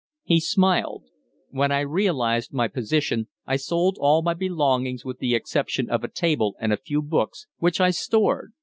He 0.23 0.39
smiled. 0.39 1.03
"When 1.51 1.71
I 1.71 1.81
realized 1.81 2.51
my 2.51 2.67
position 2.67 3.27
I 3.45 3.57
sold 3.57 3.99
all 4.01 4.23
my 4.23 4.33
belongings 4.33 5.05
with 5.05 5.19
the 5.19 5.35
exception 5.35 5.91
of 5.91 6.03
a 6.03 6.07
table 6.09 6.55
and 6.59 6.73
a 6.73 6.77
few 6.77 7.03
books 7.03 7.45
which 7.59 7.79
I 7.79 7.91
stored. 7.91 8.51